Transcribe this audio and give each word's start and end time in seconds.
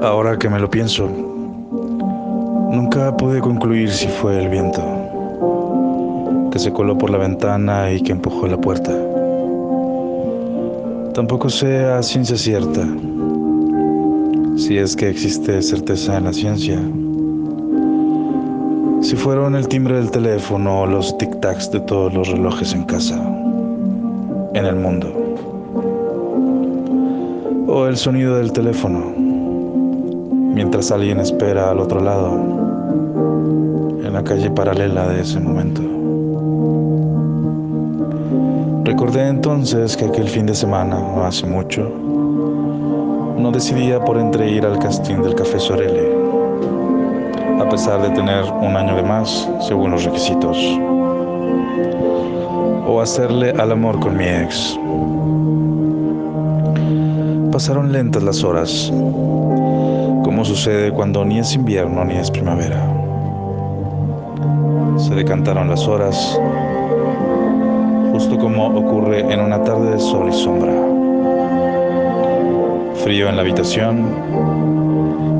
Ahora 0.00 0.38
que 0.38 0.48
me 0.48 0.58
lo 0.58 0.70
pienso, 0.70 1.08
nunca 2.70 3.16
pude 3.16 3.40
concluir 3.40 3.90
si 3.90 4.06
fue 4.08 4.42
el 4.42 4.48
viento 4.48 4.82
que 6.50 6.58
se 6.58 6.72
coló 6.72 6.96
por 6.96 7.10
la 7.10 7.18
ventana 7.18 7.90
y 7.92 8.00
que 8.00 8.12
empujó 8.12 8.46
la 8.46 8.60
puerta. 8.60 8.92
Tampoco 11.14 11.50
sé 11.50 11.84
a 11.84 12.02
ciencia 12.02 12.36
cierta 12.36 12.86
si 14.56 14.78
es 14.78 14.96
que 14.96 15.08
existe 15.08 15.60
certeza 15.62 16.16
en 16.16 16.24
la 16.24 16.32
ciencia. 16.32 16.80
Si 19.02 19.16
fueron 19.16 19.54
el 19.54 19.68
timbre 19.68 19.96
del 19.96 20.10
teléfono 20.10 20.82
o 20.82 20.86
los 20.86 21.16
tic-tacs 21.18 21.70
de 21.70 21.80
todos 21.80 22.12
los 22.14 22.28
relojes 22.28 22.72
en 22.72 22.84
casa, 22.84 23.27
en 24.54 24.66
el 24.66 24.76
mundo, 24.76 25.12
o 27.66 27.86
el 27.86 27.96
sonido 27.96 28.36
del 28.36 28.52
teléfono 28.52 29.28
mientras 30.58 30.90
alguien 30.90 31.20
espera 31.20 31.70
al 31.70 31.78
otro 31.78 32.00
lado, 32.00 32.34
en 34.02 34.12
la 34.12 34.24
calle 34.24 34.50
paralela 34.50 35.06
de 35.06 35.20
ese 35.20 35.38
momento. 35.38 35.80
Recordé 38.82 39.28
entonces 39.28 39.96
que 39.96 40.06
aquel 40.06 40.28
fin 40.28 40.46
de 40.46 40.56
semana, 40.56 40.98
no 40.98 41.24
hace 41.24 41.46
mucho, 41.46 41.88
no 43.38 43.52
decidía 43.52 44.04
por 44.04 44.18
entre 44.18 44.50
ir 44.50 44.66
al 44.66 44.80
casting 44.80 45.22
del 45.22 45.36
Café 45.36 45.60
Sorelle, 45.60 46.12
a 47.60 47.68
pesar 47.68 48.02
de 48.02 48.10
tener 48.10 48.42
un 48.44 48.76
año 48.76 48.96
de 48.96 49.04
más, 49.04 49.48
según 49.60 49.92
los 49.92 50.04
requisitos, 50.04 50.58
o 52.88 53.00
hacerle 53.00 53.50
al 53.50 53.70
amor 53.70 54.00
con 54.00 54.16
mi 54.16 54.24
ex. 54.24 54.76
Pasaron 57.52 57.92
lentas 57.92 58.22
las 58.22 58.42
horas 58.42 58.90
como 60.24 60.44
sucede 60.44 60.90
cuando 60.92 61.24
ni 61.24 61.38
es 61.38 61.54
invierno 61.54 62.04
ni 62.04 62.14
es 62.14 62.30
primavera. 62.30 62.86
Se 64.96 65.14
decantaron 65.14 65.68
las 65.68 65.86
horas, 65.88 66.40
justo 68.12 68.38
como 68.38 68.68
ocurre 68.68 69.20
en 69.32 69.40
una 69.40 69.64
tarde 69.64 69.92
de 69.92 69.98
sol 69.98 70.28
y 70.28 70.32
sombra. 70.32 70.72
Frío 73.02 73.28
en 73.28 73.36
la 73.36 73.42
habitación 73.42 74.04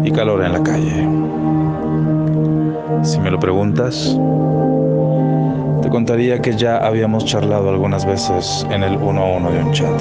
y 0.04 0.10
calor 0.10 0.42
en 0.42 0.52
la 0.52 0.62
calle. 0.62 1.08
Si 3.04 3.18
me 3.20 3.30
lo 3.30 3.38
preguntas, 3.38 4.18
te 5.88 5.92
contaría 5.92 6.38
que 6.38 6.54
ya 6.54 6.76
habíamos 6.76 7.24
charlado 7.24 7.70
algunas 7.70 8.04
veces 8.04 8.66
en 8.70 8.82
el 8.82 8.94
uno 8.98 9.22
a 9.22 9.36
uno 9.38 9.50
de 9.50 9.64
un 9.64 9.72
chat. 9.72 9.98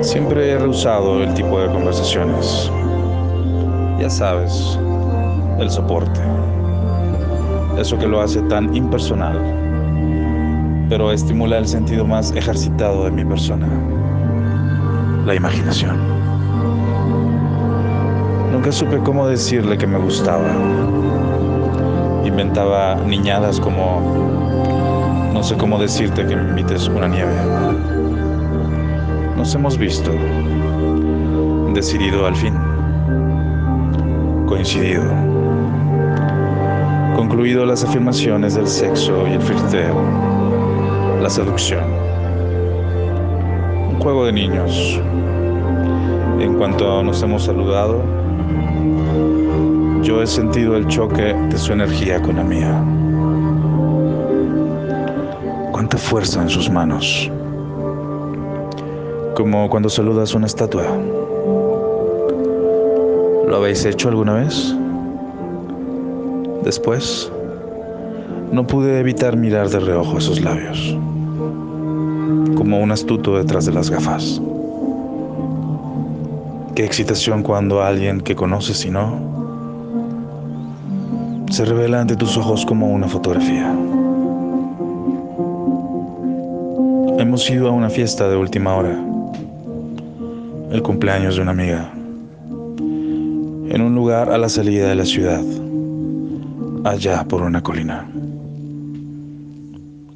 Siempre 0.00 0.52
he 0.52 0.58
rehusado 0.58 1.24
el 1.24 1.34
tipo 1.34 1.58
de 1.58 1.66
conversaciones. 1.66 2.70
Ya 3.98 4.08
sabes, 4.08 4.78
el 5.58 5.68
soporte. 5.68 6.20
Eso 7.76 7.98
que 7.98 8.06
lo 8.06 8.20
hace 8.20 8.42
tan 8.42 8.76
impersonal, 8.76 9.40
pero 10.88 11.10
estimula 11.10 11.58
el 11.58 11.66
sentido 11.66 12.06
más 12.06 12.30
ejercitado 12.30 13.06
de 13.06 13.10
mi 13.10 13.24
persona, 13.24 13.66
la 15.26 15.34
imaginación. 15.34 15.98
Nunca 18.52 18.70
supe 18.70 18.98
cómo 18.98 19.26
decirle 19.26 19.76
que 19.76 19.88
me 19.88 19.98
gustaba. 19.98 20.46
Inventaba 22.24 22.96
niñadas 22.96 23.60
como, 23.60 25.30
no 25.32 25.42
sé 25.42 25.56
cómo 25.56 25.78
decirte 25.78 26.26
que 26.26 26.34
me 26.36 26.48
invites 26.50 26.88
una 26.88 27.08
nieve 27.08 27.34
nos 29.44 29.54
hemos 29.54 29.76
visto, 29.76 30.10
decidido 31.74 32.26
al 32.26 32.34
fin, 32.34 32.54
coincidido, 34.46 35.04
concluido 37.14 37.66
las 37.66 37.84
afirmaciones 37.84 38.54
del 38.54 38.66
sexo 38.66 39.28
y 39.28 39.32
el 39.32 39.42
flirteo, 39.42 40.00
la 41.20 41.28
seducción, 41.28 41.84
un 43.90 43.98
juego 44.00 44.24
de 44.24 44.32
niños. 44.32 44.98
En 46.40 46.54
cuanto 46.56 47.02
nos 47.02 47.22
hemos 47.22 47.44
saludado, 47.44 48.02
yo 50.04 50.22
he 50.22 50.26
sentido 50.26 50.76
el 50.76 50.86
choque 50.86 51.34
de 51.34 51.58
su 51.58 51.72
energía 51.72 52.22
con 52.22 52.36
la 52.36 52.44
mía. 52.44 52.84
Cuánta 55.72 55.98
fuerza 55.98 56.42
en 56.42 56.48
sus 56.48 56.70
manos 56.70 57.30
como 59.34 59.68
cuando 59.68 59.88
saludas 59.88 60.34
una 60.34 60.46
estatua. 60.46 60.84
¿Lo 63.46 63.56
habéis 63.56 63.84
hecho 63.84 64.08
alguna 64.08 64.34
vez? 64.34 64.74
Después, 66.62 67.30
no 68.52 68.66
pude 68.66 69.00
evitar 69.00 69.36
mirar 69.36 69.68
de 69.68 69.80
reojo 69.80 70.18
esos 70.18 70.40
labios, 70.40 70.96
como 72.54 72.80
un 72.80 72.92
astuto 72.92 73.36
detrás 73.36 73.66
de 73.66 73.72
las 73.72 73.90
gafas. 73.90 74.40
Qué 76.74 76.84
excitación 76.84 77.42
cuando 77.42 77.82
alguien 77.82 78.20
que 78.20 78.34
conoces 78.34 78.84
y 78.84 78.90
no 78.90 79.33
se 81.50 81.64
revela 81.64 82.00
ante 82.00 82.16
tus 82.16 82.36
ojos 82.36 82.64
como 82.66 82.88
una 82.88 83.08
fotografía. 83.08 83.72
Hemos 87.18 87.48
ido 87.48 87.68
a 87.68 87.72
una 87.72 87.90
fiesta 87.90 88.28
de 88.28 88.36
última 88.36 88.74
hora. 88.74 88.96
El 90.70 90.82
cumpleaños 90.82 91.36
de 91.36 91.42
una 91.42 91.52
amiga, 91.52 91.92
en 93.68 93.80
un 93.80 93.94
lugar 93.94 94.30
a 94.30 94.38
la 94.38 94.48
salida 94.48 94.88
de 94.88 94.94
la 94.96 95.04
ciudad, 95.04 95.42
allá 96.84 97.24
por 97.24 97.42
una 97.42 97.62
colina. 97.62 98.08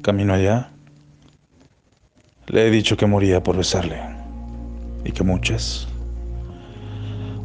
Camino 0.01 0.33
allá, 0.33 0.69
le 2.47 2.67
he 2.67 2.71
dicho 2.71 2.97
que 2.97 3.05
moría 3.05 3.41
por 3.41 3.55
besarle. 3.55 3.97
Y 5.05 5.11
que 5.11 5.23
muchas, 5.23 5.87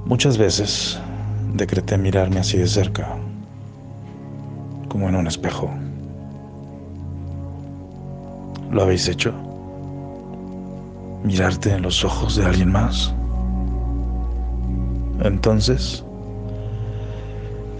muchas 0.06 0.36
veces 0.36 0.98
decreté 1.54 1.96
mirarme 1.96 2.40
así 2.40 2.58
de 2.58 2.66
cerca, 2.66 3.16
como 4.94 5.08
en 5.08 5.16
un 5.16 5.26
espejo. 5.26 5.68
¿Lo 8.70 8.84
habéis 8.84 9.08
hecho? 9.08 9.34
mirarte 11.24 11.72
en 11.72 11.82
los 11.82 12.04
ojos 12.04 12.36
de 12.36 12.44
alguien 12.44 12.70
más. 12.70 13.12
Entonces, 15.24 16.04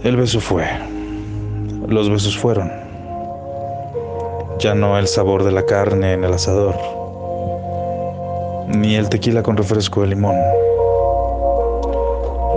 el 0.03 0.17
beso 0.17 0.41
fue. 0.41 0.65
Los 1.87 2.09
besos 2.09 2.37
fueron. 2.37 2.69
Ya 4.59 4.75
no 4.75 4.97
el 4.97 5.07
sabor 5.07 5.45
de 5.45 5.53
la 5.53 5.65
carne 5.65 6.13
en 6.13 6.25
el 6.25 6.33
asador, 6.33 6.75
ni 8.75 8.95
el 8.95 9.07
tequila 9.07 9.41
con 9.41 9.55
refresco 9.55 10.01
de 10.01 10.07
limón. 10.07 10.35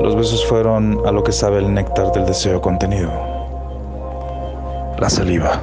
Los 0.02 0.16
besos 0.16 0.44
fueron 0.46 1.00
a 1.06 1.12
lo 1.12 1.22
que 1.22 1.30
sabe 1.30 1.58
el 1.58 1.72
néctar 1.72 2.10
del 2.10 2.26
deseo 2.26 2.60
contenido. 2.60 3.27
La 4.98 5.08
saliva. 5.08 5.62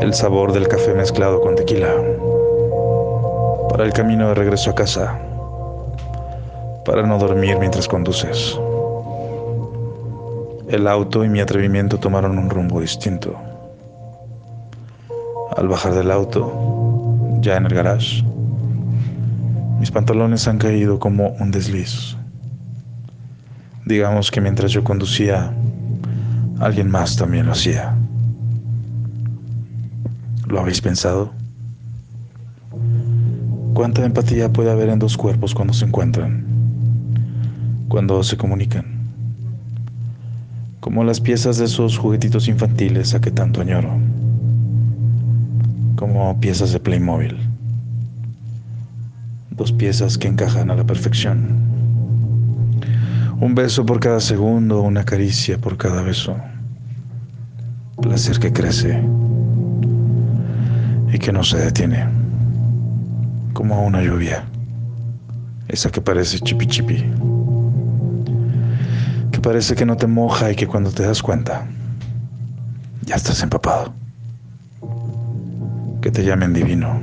El 0.00 0.12
sabor 0.12 0.52
del 0.52 0.66
café 0.66 0.92
mezclado 0.92 1.40
con 1.40 1.54
tequila 1.54 1.94
para 3.70 3.84
el 3.84 3.92
camino 3.92 4.26
de 4.26 4.34
regreso 4.34 4.70
a 4.70 4.74
casa, 4.74 5.16
para 6.84 7.06
no 7.06 7.16
dormir 7.16 7.56
mientras 7.60 7.86
conduces. 7.86 8.58
El 10.68 10.88
auto 10.88 11.24
y 11.24 11.28
mi 11.28 11.38
atrevimiento 11.38 11.98
tomaron 11.98 12.38
un 12.38 12.50
rumbo 12.50 12.80
distinto. 12.80 13.36
Al 15.56 15.68
bajar 15.68 15.94
del 15.94 16.10
auto, 16.10 16.52
ya 17.40 17.56
en 17.56 17.66
el 17.66 17.74
garage, 17.74 18.24
mis 19.78 19.92
pantalones 19.92 20.48
han 20.48 20.58
caído 20.58 20.98
como 20.98 21.36
un 21.38 21.52
desliz. 21.52 22.16
Digamos 23.84 24.32
que 24.32 24.40
mientras 24.40 24.72
yo 24.72 24.82
conducía, 24.82 25.52
alguien 26.60 26.90
más 26.90 27.16
también 27.16 27.46
lo 27.46 27.52
hacía. 27.52 27.94
¿Lo 30.46 30.60
habéis 30.60 30.80
pensado? 30.80 31.32
¿Cuánta 33.74 34.04
empatía 34.04 34.52
puede 34.52 34.70
haber 34.70 34.88
en 34.88 34.98
dos 34.98 35.16
cuerpos 35.16 35.54
cuando 35.54 35.72
se 35.72 35.84
encuentran? 35.84 36.44
Cuando 37.88 38.22
se 38.22 38.36
comunican. 38.36 38.86
Como 40.80 41.04
las 41.04 41.20
piezas 41.20 41.58
de 41.58 41.66
esos 41.66 41.98
juguetitos 41.98 42.48
infantiles 42.48 43.14
a 43.14 43.20
que 43.20 43.30
tanto 43.30 43.60
añoro. 43.60 43.90
Como 45.96 46.40
piezas 46.40 46.72
de 46.72 46.80
Playmobil. 46.80 47.36
Dos 49.50 49.72
piezas 49.72 50.16
que 50.16 50.28
encajan 50.28 50.70
a 50.70 50.74
la 50.74 50.84
perfección. 50.84 51.67
Un 53.40 53.54
beso 53.54 53.86
por 53.86 54.00
cada 54.00 54.20
segundo, 54.20 54.82
una 54.82 55.04
caricia 55.04 55.58
por 55.58 55.76
cada 55.76 56.02
beso. 56.02 56.36
Placer 58.00 58.38
que 58.38 58.52
crece. 58.52 59.00
y 61.12 61.18
que 61.18 61.32
no 61.32 61.42
se 61.42 61.56
detiene, 61.56 62.06
como 63.54 63.82
una 63.84 64.02
lluvia, 64.02 64.44
esa 65.68 65.90
que 65.90 66.00
parece 66.00 66.38
chipi 66.38 66.66
chipi, 66.66 67.04
que 69.32 69.40
parece 69.40 69.74
que 69.74 69.86
no 69.86 69.96
te 69.96 70.06
moja 70.06 70.52
y 70.52 70.54
que 70.54 70.66
cuando 70.66 70.90
te 70.90 71.04
das 71.04 71.22
cuenta, 71.22 71.66
ya 73.06 73.14
estás 73.14 73.42
empapado, 73.42 73.94
que 76.02 76.10
te 76.10 76.22
llamen 76.24 76.52
divino, 76.52 77.00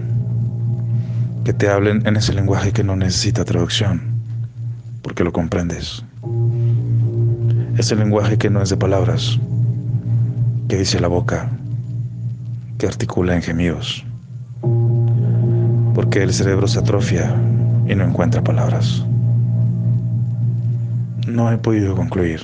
que 1.44 1.54
te 1.54 1.68
hablen 1.68 2.06
en 2.06 2.18
ese 2.18 2.34
lenguaje 2.34 2.72
que 2.72 2.84
no 2.84 2.96
necesita 2.96 3.44
traducción, 3.44 4.02
porque 5.02 5.24
lo 5.24 5.34
comprendes, 5.34 6.05
ese 7.78 7.96
lenguaje 7.96 8.38
que 8.38 8.50
no 8.50 8.62
es 8.62 8.70
de 8.70 8.78
palabras, 8.78 9.40
que 10.68 10.78
dice 10.78 11.00
la 11.00 11.08
boca, 11.08 11.50
que 12.78 12.88
articula 12.88 13.36
en 13.36 13.42
gemidos, 13.42 14.06
porque 15.94 16.24
el 16.24 16.34
cerebro 16.34 16.68
se 16.68 16.80
atrofia 16.80 17.36
y 17.88 17.96
no 17.96 18.06
encuentra 18.06 18.44
palabras. 18.44 19.06
No 21.28 21.52
he 21.52 21.58
podido 21.58 21.96
concluir. 21.96 22.42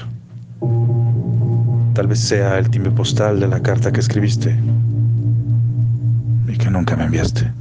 Tal 1.94 2.08
vez 2.08 2.20
sea 2.20 2.58
el 2.58 2.70
timbre 2.70 2.92
postal 2.92 3.40
de 3.40 3.48
la 3.48 3.62
carta 3.62 3.92
que 3.92 4.00
escribiste 4.00 4.58
y 6.48 6.58
que 6.58 6.70
nunca 6.70 6.96
me 6.96 7.06
enviaste. 7.06 7.52